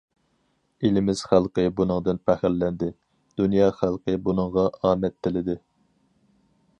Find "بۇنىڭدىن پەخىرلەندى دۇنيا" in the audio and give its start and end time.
1.79-3.67